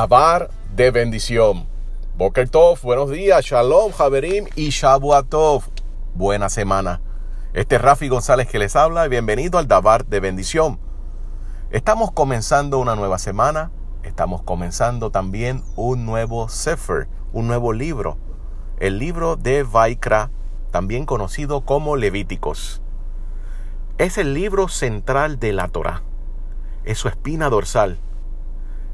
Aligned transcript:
Dabar 0.00 0.48
de 0.74 0.90
bendición. 0.90 1.66
Boker 2.16 2.48
Tov, 2.48 2.80
buenos 2.80 3.10
días, 3.10 3.44
Shalom, 3.44 3.92
Javerim 3.92 4.46
y 4.56 4.70
Shabuatov. 4.70 5.64
Buena 6.14 6.48
semana. 6.48 7.02
Este 7.52 7.76
es 7.76 7.82
Rafi 7.82 8.08
González 8.08 8.48
que 8.48 8.58
les 8.58 8.76
habla 8.76 9.06
bienvenido 9.08 9.58
al 9.58 9.68
Dabar 9.68 10.06
de 10.06 10.20
bendición. 10.20 10.80
Estamos 11.70 12.12
comenzando 12.12 12.78
una 12.78 12.96
nueva 12.96 13.18
semana, 13.18 13.72
estamos 14.02 14.40
comenzando 14.40 15.10
también 15.10 15.62
un 15.76 16.06
nuevo 16.06 16.48
Sefer, 16.48 17.06
un 17.34 17.46
nuevo 17.46 17.74
libro, 17.74 18.16
el 18.78 18.98
libro 18.98 19.36
de 19.36 19.64
Vaikra, 19.64 20.30
también 20.70 21.04
conocido 21.04 21.66
como 21.66 21.96
Levíticos. 21.96 22.80
Es 23.98 24.16
el 24.16 24.32
libro 24.32 24.68
central 24.68 25.38
de 25.38 25.52
la 25.52 25.68
Torah, 25.68 26.02
es 26.84 26.96
su 26.96 27.08
espina 27.08 27.50
dorsal 27.50 27.98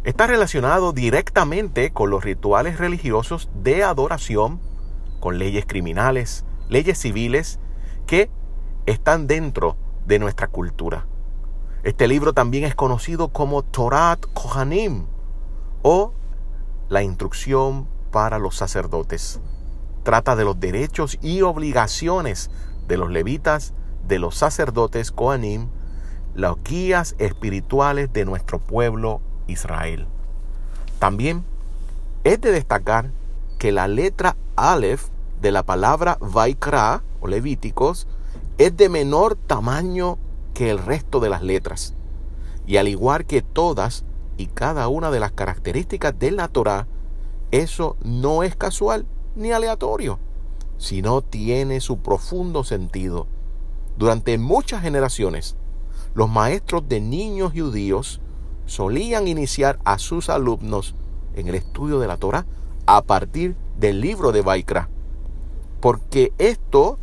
está 0.06 0.28
relacionado 0.28 0.92
directamente 0.92 1.90
con 1.90 2.10
los 2.10 2.22
rituales 2.22 2.78
religiosos 2.78 3.50
de 3.60 3.82
adoración, 3.82 4.60
con 5.18 5.40
leyes 5.40 5.66
criminales, 5.66 6.44
leyes 6.68 6.96
civiles 7.00 7.58
que 8.06 8.30
están 8.86 9.26
dentro 9.26 9.76
de 10.06 10.20
nuestra 10.20 10.46
cultura. 10.46 11.08
Este 11.82 12.06
libro 12.06 12.32
también 12.32 12.62
es 12.62 12.76
conocido 12.76 13.32
como 13.32 13.64
Torat 13.64 14.24
Kohanim 14.32 15.06
o 15.82 16.12
la 16.88 17.02
instrucción 17.02 17.88
para 18.12 18.38
los 18.38 18.54
sacerdotes. 18.54 19.40
Trata 20.04 20.36
de 20.36 20.44
los 20.44 20.60
derechos 20.60 21.18
y 21.20 21.42
obligaciones 21.42 22.48
de 22.86 22.96
los 22.96 23.10
levitas, 23.10 23.74
de 24.06 24.20
los 24.20 24.36
sacerdotes 24.36 25.10
Kohanim, 25.10 25.68
las 26.36 26.54
guías 26.62 27.16
espirituales 27.18 28.12
de 28.12 28.24
nuestro 28.24 28.60
pueblo 28.60 29.20
Israel. 29.46 30.06
También 30.98 31.44
es 32.24 32.40
de 32.40 32.52
destacar 32.52 33.10
que 33.58 33.72
la 33.72 33.88
letra 33.88 34.36
Aleph 34.56 35.08
de 35.40 35.52
la 35.52 35.62
palabra 35.62 36.18
Vaikra 36.20 37.02
o 37.20 37.28
Levíticos 37.28 38.06
es 38.58 38.76
de 38.76 38.88
menor 38.88 39.36
tamaño 39.36 40.18
que 40.54 40.70
el 40.70 40.78
resto 40.78 41.20
de 41.20 41.28
las 41.28 41.42
letras. 41.42 41.94
Y 42.66 42.78
al 42.78 42.88
igual 42.88 43.26
que 43.26 43.42
todas 43.42 44.04
y 44.38 44.46
cada 44.46 44.88
una 44.88 45.10
de 45.10 45.20
las 45.20 45.32
características 45.32 46.18
de 46.18 46.30
la 46.30 46.48
Torah, 46.48 46.86
eso 47.50 47.96
no 48.02 48.42
es 48.42 48.56
casual 48.56 49.06
ni 49.34 49.52
aleatorio, 49.52 50.18
sino 50.78 51.22
tiene 51.22 51.80
su 51.80 51.98
profundo 51.98 52.64
sentido. 52.64 53.26
Durante 53.96 54.36
muchas 54.38 54.82
generaciones, 54.82 55.56
los 56.14 56.28
maestros 56.28 56.88
de 56.88 57.00
niños 57.00 57.52
judíos 57.52 58.20
solían 58.66 59.28
iniciar 59.28 59.78
a 59.84 59.98
sus 59.98 60.28
alumnos 60.28 60.94
en 61.34 61.48
el 61.48 61.54
estudio 61.54 61.98
de 61.98 62.06
la 62.06 62.16
Torah 62.16 62.46
a 62.86 63.02
partir 63.02 63.56
del 63.78 64.00
libro 64.00 64.32
de 64.32 64.42
Baikra. 64.42 64.88
Porque 65.80 66.32
esto, 66.38 66.98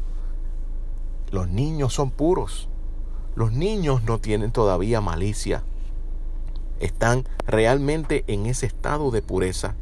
los 1.31 1.47
niños 1.47 1.94
son 1.94 2.11
puros. 2.11 2.70
Los 3.36 3.52
niños 3.52 4.03
no 4.03 4.20
tienen 4.20 4.52
todavía 4.52 5.02
malicia. 5.02 5.64
Están 6.80 7.25
realmente 7.45 8.23
en 8.27 8.45
ese 8.45 8.65
estado 8.65 9.09
de 9.11 9.21
pureza. 9.21 9.76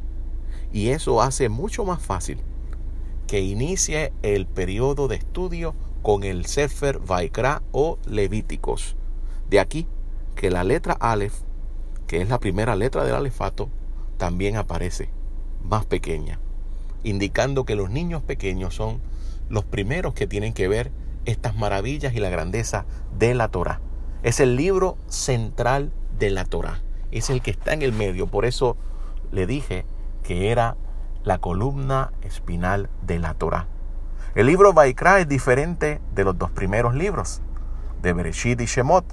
Y 0.71 0.89
eso 0.89 1.21
hace 1.21 1.49
mucho 1.49 1.83
más 1.83 2.01
fácil 2.01 2.39
que 3.27 3.41
inicie 3.41 4.13
el 4.23 4.45
periodo 4.45 5.07
de 5.07 5.15
estudio 5.15 5.73
con 6.01 6.23
el 6.23 6.45
Sefer 6.45 6.99
Vaikra 6.99 7.61
o 7.71 7.97
Levíticos. 8.05 8.95
De 9.49 9.59
aquí 9.59 9.87
que 10.35 10.49
la 10.49 10.63
letra 10.63 10.93
Aleph 10.99 11.41
que 12.11 12.21
es 12.21 12.27
la 12.27 12.41
primera 12.41 12.75
letra 12.75 13.05
del 13.05 13.15
alefato, 13.15 13.69
también 14.17 14.57
aparece 14.57 15.07
más 15.63 15.85
pequeña, 15.85 16.41
indicando 17.03 17.63
que 17.63 17.75
los 17.75 17.89
niños 17.89 18.21
pequeños 18.21 18.75
son 18.75 18.99
los 19.47 19.63
primeros 19.63 20.13
que 20.13 20.27
tienen 20.27 20.51
que 20.51 20.67
ver 20.67 20.91
estas 21.23 21.55
maravillas 21.55 22.13
y 22.13 22.19
la 22.19 22.29
grandeza 22.29 22.83
de 23.17 23.33
la 23.33 23.47
Torah. 23.47 23.79
Es 24.23 24.41
el 24.41 24.57
libro 24.57 24.97
central 25.07 25.93
de 26.19 26.31
la 26.31 26.43
Torah, 26.43 26.81
es 27.11 27.29
el 27.29 27.41
que 27.41 27.51
está 27.51 27.71
en 27.71 27.81
el 27.81 27.93
medio, 27.93 28.27
por 28.27 28.43
eso 28.43 28.75
le 29.31 29.47
dije 29.47 29.85
que 30.21 30.51
era 30.51 30.75
la 31.23 31.37
columna 31.37 32.11
espinal 32.23 32.89
de 33.03 33.19
la 33.19 33.35
Torah. 33.35 33.67
El 34.35 34.47
libro 34.47 34.73
Vaikra 34.73 35.21
es 35.21 35.29
diferente 35.29 36.01
de 36.13 36.25
los 36.25 36.37
dos 36.37 36.51
primeros 36.51 36.93
libros, 36.93 37.41
de 38.01 38.11
Bereshit 38.11 38.59
y 38.59 38.65
Shemot, 38.65 39.05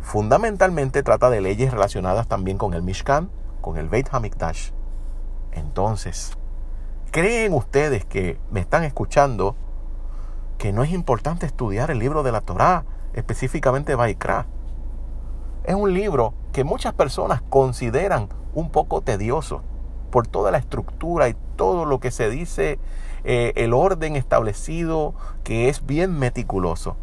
fundamentalmente 0.00 1.02
trata 1.02 1.30
de 1.30 1.40
leyes 1.40 1.72
relacionadas 1.72 2.28
también 2.28 2.58
con 2.58 2.74
el 2.74 2.82
Mishkan, 2.82 3.30
con 3.60 3.76
el 3.76 3.88
Beit 3.88 4.08
Hamikdash. 4.12 4.70
Entonces, 5.52 6.32
¿creen 7.10 7.52
ustedes 7.52 8.04
que 8.04 8.38
me 8.50 8.60
están 8.60 8.84
escuchando 8.84 9.56
que 10.56 10.72
no 10.72 10.82
es 10.82 10.90
importante 10.92 11.46
estudiar 11.46 11.90
el 11.90 11.98
libro 11.98 12.22
de 12.22 12.32
la 12.32 12.40
Torá, 12.40 12.84
específicamente 13.14 13.94
Baikra? 13.94 14.46
Es 15.64 15.74
un 15.74 15.92
libro 15.92 16.34
que 16.52 16.64
muchas 16.64 16.94
personas 16.94 17.42
consideran 17.42 18.28
un 18.54 18.70
poco 18.70 19.02
tedioso 19.02 19.62
por 20.10 20.26
toda 20.26 20.50
la 20.50 20.58
estructura 20.58 21.28
y 21.28 21.36
todo 21.56 21.84
lo 21.84 22.00
que 22.00 22.10
se 22.10 22.30
dice, 22.30 22.78
eh, 23.24 23.52
el 23.56 23.74
orden 23.74 24.16
establecido, 24.16 25.14
que 25.44 25.68
es 25.68 25.84
bien 25.84 26.18
meticuloso. 26.18 26.96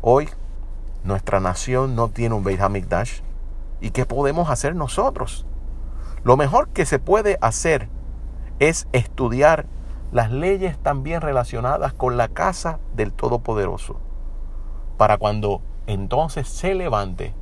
Hoy 0.00 0.28
nuestra 1.04 1.40
nación 1.40 1.94
no 1.96 2.08
tiene 2.08 2.34
un 2.34 2.44
Beit 2.44 2.60
HaMikdash. 2.60 3.20
¿Y 3.80 3.90
qué 3.90 4.04
podemos 4.04 4.50
hacer 4.50 4.74
nosotros? 4.74 5.46
Lo 6.22 6.36
mejor 6.36 6.68
que 6.68 6.84
se 6.84 6.98
puede 6.98 7.38
hacer 7.40 7.88
es 8.58 8.86
estudiar 8.92 9.66
las 10.12 10.30
leyes 10.30 10.78
también 10.78 11.20
relacionadas 11.20 11.92
con 11.94 12.16
la 12.16 12.28
casa 12.28 12.78
del 12.94 13.12
Todopoderoso. 13.12 13.96
Para 14.98 15.16
cuando 15.16 15.62
entonces 15.86 16.48
se 16.48 16.74
levante, 16.74 17.32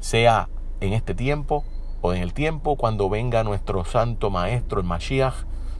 sea 0.00 0.48
en 0.80 0.92
este 0.92 1.14
tiempo 1.14 1.64
o 2.02 2.12
en 2.12 2.20
el 2.20 2.34
tiempo 2.34 2.76
cuando 2.76 3.08
venga 3.08 3.44
nuestro 3.44 3.84
santo 3.86 4.28
maestro, 4.28 4.80
el 4.80 4.86
Mashiach, 4.86 5.34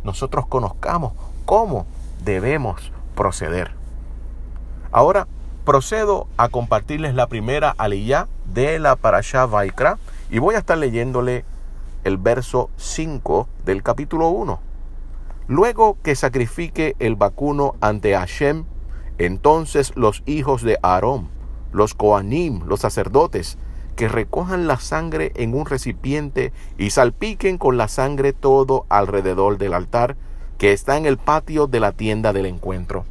nosotros 0.04 0.46
conozcamos 0.46 1.12
cómo 1.44 1.86
debemos 2.24 2.92
proceder. 3.14 3.72
Ahora 4.90 5.26
procedo 5.64 6.26
a 6.36 6.48
compartirles 6.48 7.14
la 7.14 7.26
primera 7.26 7.74
aliyah 7.78 8.28
de 8.52 8.78
la 8.78 8.96
Parashá 8.96 9.46
Vaikra 9.46 9.98
y 10.30 10.38
voy 10.38 10.54
a 10.54 10.58
estar 10.58 10.76
leyéndole 10.76 11.44
el 12.04 12.18
verso 12.18 12.70
5 12.76 13.48
del 13.64 13.82
capítulo 13.82 14.28
1. 14.28 14.60
Luego 15.48 15.96
que 16.02 16.14
sacrifique 16.14 16.96
el 16.98 17.16
vacuno 17.16 17.76
ante 17.80 18.14
Hashem, 18.14 18.64
entonces 19.18 19.92
los 19.96 20.22
hijos 20.26 20.62
de 20.62 20.78
Aarón, 20.82 21.28
los 21.72 21.94
Koanim, 21.94 22.64
los 22.66 22.80
sacerdotes, 22.80 23.58
que 23.96 24.08
recojan 24.08 24.66
la 24.66 24.78
sangre 24.78 25.32
en 25.36 25.54
un 25.54 25.66
recipiente 25.66 26.52
y 26.76 26.90
salpiquen 26.90 27.58
con 27.58 27.76
la 27.76 27.88
sangre 27.88 28.32
todo 28.32 28.86
alrededor 28.88 29.56
del 29.56 29.72
altar 29.72 30.16
que 30.58 30.72
está 30.72 30.96
en 30.96 31.06
el 31.06 31.16
patio 31.16 31.66
de 31.68 31.80
la 31.80 31.92
tienda 31.92 32.32
del 32.32 32.46
encuentro. 32.46 33.04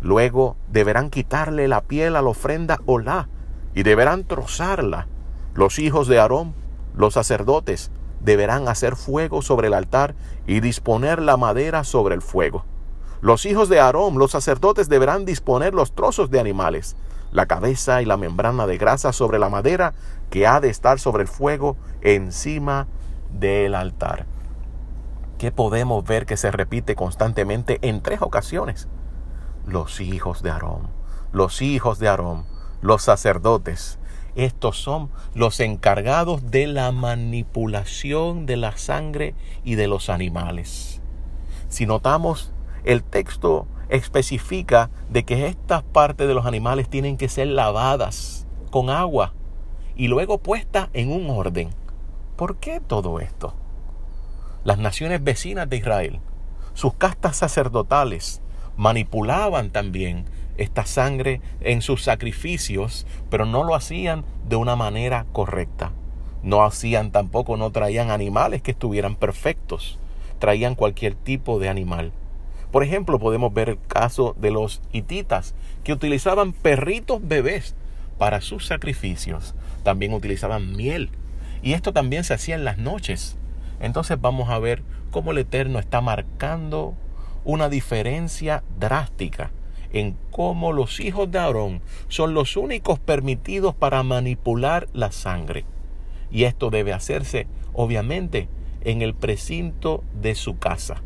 Luego 0.00 0.56
deberán 0.68 1.10
quitarle 1.10 1.68
la 1.68 1.82
piel 1.82 2.16
a 2.16 2.22
la 2.22 2.28
ofrenda 2.30 2.80
olá 2.86 3.28
y 3.74 3.82
deberán 3.82 4.24
trozarla. 4.24 5.06
Los 5.54 5.78
hijos 5.78 6.08
de 6.08 6.18
Aarón, 6.18 6.54
los 6.94 7.14
sacerdotes, 7.14 7.90
deberán 8.20 8.68
hacer 8.68 8.96
fuego 8.96 9.42
sobre 9.42 9.68
el 9.68 9.74
altar 9.74 10.14
y 10.46 10.60
disponer 10.60 11.20
la 11.20 11.36
madera 11.36 11.84
sobre 11.84 12.14
el 12.14 12.22
fuego. 12.22 12.64
Los 13.20 13.44
hijos 13.44 13.68
de 13.68 13.80
Aarón, 13.80 14.18
los 14.18 14.30
sacerdotes, 14.30 14.88
deberán 14.88 15.24
disponer 15.24 15.74
los 15.74 15.94
trozos 15.94 16.30
de 16.30 16.40
animales, 16.40 16.96
la 17.32 17.46
cabeza 17.46 18.00
y 18.00 18.06
la 18.06 18.16
membrana 18.16 18.66
de 18.66 18.78
grasa 18.78 19.12
sobre 19.12 19.38
la 19.38 19.50
madera 19.50 19.92
que 20.30 20.46
ha 20.46 20.60
de 20.60 20.70
estar 20.70 20.98
sobre 20.98 21.22
el 21.22 21.28
fuego 21.28 21.76
encima 22.00 22.86
del 23.30 23.74
altar. 23.74 24.26
¿Qué 25.38 25.52
podemos 25.52 26.04
ver 26.04 26.26
que 26.26 26.36
se 26.36 26.50
repite 26.50 26.94
constantemente 26.94 27.78
en 27.82 28.02
tres 28.02 28.22
ocasiones? 28.22 28.88
Los 29.66 30.00
hijos 30.00 30.42
de 30.42 30.50
Aarón, 30.50 30.88
los 31.32 31.62
hijos 31.62 31.98
de 31.98 32.08
Aarón, 32.08 32.44
los 32.80 33.02
sacerdotes. 33.02 33.98
Estos 34.36 34.78
son 34.78 35.10
los 35.34 35.60
encargados 35.60 36.50
de 36.50 36.66
la 36.66 36.92
manipulación 36.92 38.46
de 38.46 38.56
la 38.56 38.76
sangre 38.76 39.34
y 39.64 39.74
de 39.74 39.88
los 39.88 40.08
animales. 40.08 41.00
Si 41.68 41.86
notamos, 41.86 42.52
el 42.84 43.02
texto 43.02 43.66
especifica 43.88 44.90
de 45.08 45.24
que 45.24 45.46
estas 45.46 45.82
partes 45.82 46.28
de 46.28 46.34
los 46.34 46.46
animales 46.46 46.88
tienen 46.88 47.16
que 47.16 47.28
ser 47.28 47.48
lavadas 47.48 48.46
con 48.70 48.88
agua 48.88 49.34
y 49.96 50.08
luego 50.08 50.38
puestas 50.38 50.88
en 50.92 51.12
un 51.12 51.28
orden. 51.28 51.70
¿Por 52.36 52.56
qué 52.56 52.80
todo 52.80 53.20
esto? 53.20 53.54
Las 54.64 54.78
naciones 54.78 55.22
vecinas 55.22 55.68
de 55.68 55.76
Israel, 55.76 56.20
sus 56.72 56.94
castas 56.94 57.36
sacerdotales, 57.36 58.40
manipulaban 58.80 59.68
también 59.68 60.24
esta 60.56 60.86
sangre 60.86 61.42
en 61.60 61.82
sus 61.82 62.02
sacrificios, 62.02 63.06
pero 63.28 63.44
no 63.44 63.62
lo 63.62 63.74
hacían 63.74 64.24
de 64.48 64.56
una 64.56 64.74
manera 64.74 65.26
correcta. 65.32 65.92
No 66.42 66.62
hacían 66.64 67.10
tampoco, 67.10 67.58
no 67.58 67.72
traían 67.72 68.10
animales 68.10 68.62
que 68.62 68.70
estuvieran 68.70 69.16
perfectos. 69.16 69.98
Traían 70.38 70.76
cualquier 70.76 71.14
tipo 71.14 71.58
de 71.58 71.68
animal. 71.68 72.12
Por 72.72 72.82
ejemplo, 72.82 73.18
podemos 73.18 73.52
ver 73.52 73.68
el 73.68 73.78
caso 73.86 74.34
de 74.40 74.50
los 74.50 74.80
hititas, 74.92 75.54
que 75.84 75.92
utilizaban 75.92 76.54
perritos 76.54 77.20
bebés 77.22 77.74
para 78.16 78.40
sus 78.40 78.66
sacrificios. 78.66 79.54
También 79.82 80.14
utilizaban 80.14 80.74
miel. 80.74 81.10
Y 81.62 81.74
esto 81.74 81.92
también 81.92 82.24
se 82.24 82.32
hacía 82.32 82.54
en 82.54 82.64
las 82.64 82.78
noches. 82.78 83.36
Entonces 83.78 84.18
vamos 84.18 84.48
a 84.48 84.58
ver 84.58 84.82
cómo 85.10 85.32
el 85.32 85.38
Eterno 85.38 85.78
está 85.78 86.00
marcando 86.00 86.94
una 87.44 87.68
diferencia 87.68 88.62
drástica 88.78 89.50
en 89.92 90.16
cómo 90.30 90.72
los 90.72 91.00
hijos 91.00 91.30
de 91.30 91.38
Aarón 91.38 91.82
son 92.08 92.34
los 92.34 92.56
únicos 92.56 92.98
permitidos 92.98 93.74
para 93.74 94.02
manipular 94.02 94.88
la 94.92 95.12
sangre. 95.12 95.64
Y 96.30 96.44
esto 96.44 96.70
debe 96.70 96.92
hacerse, 96.92 97.46
obviamente, 97.72 98.48
en 98.82 99.02
el 99.02 99.14
precinto 99.14 100.04
de 100.20 100.34
su 100.34 100.58
casa, 100.58 101.02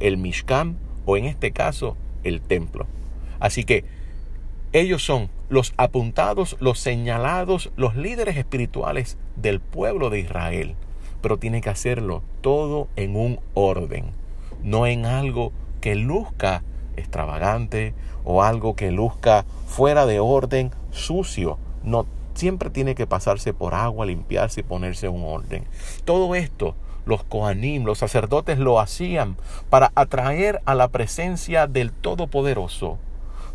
el 0.00 0.16
Mishkan 0.16 0.78
o 1.04 1.16
en 1.16 1.26
este 1.26 1.52
caso, 1.52 1.96
el 2.24 2.40
templo. 2.40 2.86
Así 3.38 3.64
que 3.64 3.84
ellos 4.72 5.04
son 5.04 5.28
los 5.50 5.74
apuntados, 5.76 6.56
los 6.60 6.78
señalados, 6.78 7.72
los 7.76 7.94
líderes 7.94 8.36
espirituales 8.36 9.18
del 9.36 9.60
pueblo 9.60 10.08
de 10.08 10.20
Israel. 10.20 10.76
Pero 11.20 11.38
tiene 11.38 11.60
que 11.60 11.68
hacerlo 11.68 12.22
todo 12.40 12.88
en 12.96 13.16
un 13.16 13.38
orden, 13.54 14.06
no 14.62 14.86
en 14.86 15.04
algo 15.04 15.52
que 15.82 15.96
luzca 15.96 16.62
extravagante 16.96 17.94
o 18.24 18.42
algo 18.42 18.76
que 18.76 18.90
luzca 18.90 19.44
fuera 19.66 20.06
de 20.06 20.20
orden, 20.20 20.70
sucio. 20.92 21.58
No, 21.82 22.06
siempre 22.34 22.70
tiene 22.70 22.94
que 22.94 23.06
pasarse 23.06 23.52
por 23.52 23.74
agua, 23.74 24.06
limpiarse 24.06 24.60
y 24.60 24.62
ponerse 24.62 25.06
en 25.06 25.14
un 25.14 25.24
orden. 25.24 25.64
Todo 26.06 26.34
esto 26.34 26.74
los 27.04 27.24
Kohanim, 27.24 27.84
los 27.84 27.98
sacerdotes 27.98 28.58
lo 28.58 28.78
hacían 28.78 29.36
para 29.70 29.90
atraer 29.96 30.62
a 30.66 30.74
la 30.76 30.88
presencia 30.88 31.66
del 31.66 31.92
Todopoderoso, 31.92 32.98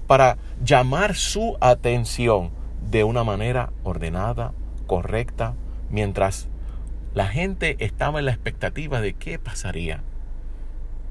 para 0.05 0.37
llamar 0.61 1.15
su 1.15 1.57
atención 1.61 2.51
de 2.89 3.05
una 3.05 3.23
manera 3.23 3.71
ordenada, 3.83 4.51
correcta, 4.85 5.53
mientras 5.89 6.49
la 7.13 7.27
gente 7.27 7.77
estaba 7.79 8.19
en 8.19 8.25
la 8.25 8.31
expectativa 8.31 8.99
de 8.99 9.13
qué 9.13 9.39
pasaría. 9.39 10.03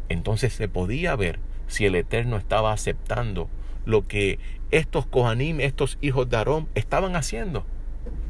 Entonces 0.08 0.52
se 0.52 0.68
podía 0.68 1.16
ver 1.16 1.38
si 1.66 1.86
el 1.86 1.94
Eterno 1.94 2.36
estaba 2.36 2.72
aceptando 2.72 3.48
lo 3.84 4.06
que 4.06 4.38
estos 4.70 5.06
Kohanim, 5.06 5.60
estos 5.60 5.98
hijos 6.00 6.28
de 6.28 6.36
Aarón, 6.36 6.68
estaban 6.74 7.16
haciendo. 7.16 7.64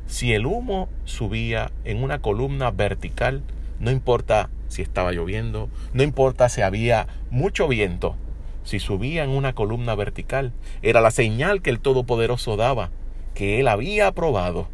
Si 0.06 0.32
el 0.32 0.46
humo 0.46 0.88
subía 1.04 1.72
en 1.84 2.02
una 2.02 2.20
columna 2.20 2.70
vertical, 2.70 3.42
no 3.80 3.90
importa 3.90 4.50
si 4.68 4.82
estaba 4.82 5.12
lloviendo, 5.12 5.68
no 5.92 6.02
importa 6.02 6.48
si 6.48 6.62
había 6.62 7.06
mucho 7.30 7.68
viento, 7.68 8.16
si 8.64 8.78
subía 8.78 9.24
en 9.24 9.30
una 9.30 9.54
columna 9.54 9.94
vertical, 9.94 10.52
era 10.82 11.00
la 11.00 11.10
señal 11.10 11.62
que 11.62 11.70
el 11.70 11.80
Todopoderoso 11.80 12.56
daba, 12.56 12.90
que 13.34 13.60
él 13.60 13.68
había 13.68 14.08
aprobado 14.08 14.68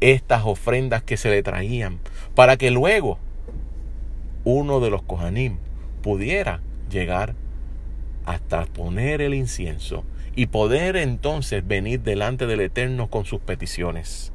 estas 0.00 0.42
ofrendas 0.44 1.02
que 1.02 1.16
se 1.16 1.30
le 1.30 1.42
traían, 1.42 1.98
para 2.34 2.56
que 2.56 2.70
luego 2.70 3.18
uno 4.44 4.80
de 4.80 4.90
los 4.90 5.02
Kohanim 5.02 5.58
pudiera 5.98 6.60
llegar 6.90 7.34
hasta 8.24 8.64
poner 8.66 9.20
el 9.20 9.34
incienso 9.34 10.04
y 10.36 10.46
poder 10.46 10.96
entonces 10.96 11.66
venir 11.66 12.00
delante 12.02 12.46
del 12.46 12.60
Eterno 12.60 13.08
con 13.08 13.24
sus 13.24 13.40
peticiones. 13.40 14.32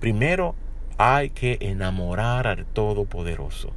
Primero 0.00 0.54
hay 0.98 1.30
que 1.30 1.58
enamorar 1.60 2.46
al 2.46 2.66
Todopoderoso. 2.66 3.72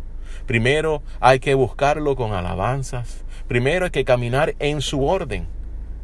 Primero 0.46 1.02
hay 1.20 1.40
que 1.40 1.54
buscarlo 1.54 2.16
con 2.16 2.34
alabanzas. 2.34 3.24
Primero 3.48 3.86
hay 3.86 3.92
que 3.92 4.06
caminar 4.06 4.56
en 4.60 4.82
su 4.82 5.06
orden 5.06 5.48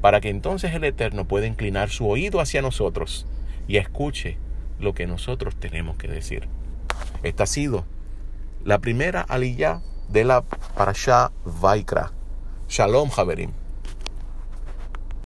para 0.01 0.21
que 0.21 0.29
entonces 0.29 0.73
el 0.73 0.83
Eterno 0.83 1.25
pueda 1.25 1.47
inclinar 1.47 1.89
su 1.89 2.07
oído 2.07 2.39
hacia 2.39 2.61
nosotros 2.61 3.25
y 3.67 3.77
escuche 3.77 4.37
lo 4.79 4.93
que 4.93 5.07
nosotros 5.07 5.55
tenemos 5.55 5.97
que 5.97 6.07
decir. 6.07 6.47
Esta 7.23 7.43
ha 7.43 7.47
sido 7.47 7.85
la 8.63 8.79
primera 8.79 9.21
aliyah 9.21 9.81
de 10.09 10.23
la 10.23 10.41
Parashá 10.41 11.31
Vaikra. 11.45 12.11
Shalom, 12.67 13.09
Javerim. 13.09 13.62